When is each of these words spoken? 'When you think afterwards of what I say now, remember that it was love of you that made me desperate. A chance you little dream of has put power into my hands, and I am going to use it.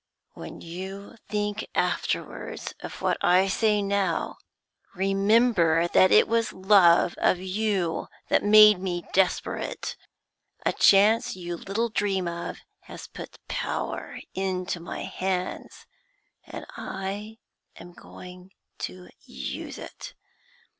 'When 0.33 0.61
you 0.61 1.15
think 1.29 1.67
afterwards 1.75 2.73
of 2.81 3.03
what 3.03 3.17
I 3.23 3.47
say 3.47 3.83
now, 3.83 4.37
remember 4.95 5.87
that 5.89 6.11
it 6.11 6.27
was 6.27 6.51
love 6.51 7.13
of 7.19 7.37
you 7.37 8.07
that 8.27 8.43
made 8.43 8.79
me 8.79 9.03
desperate. 9.13 9.95
A 10.65 10.73
chance 10.73 11.35
you 11.35 11.55
little 11.55 11.89
dream 11.89 12.27
of 12.27 12.57
has 12.85 13.05
put 13.05 13.37
power 13.47 14.17
into 14.33 14.79
my 14.79 15.03
hands, 15.03 15.85
and 16.47 16.65
I 16.75 17.37
am 17.75 17.93
going 17.93 18.53
to 18.79 19.07
use 19.23 19.77
it. 19.77 20.15